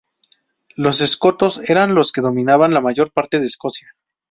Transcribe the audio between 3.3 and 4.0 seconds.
de Escocia.